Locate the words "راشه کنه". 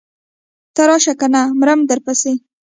0.89-1.41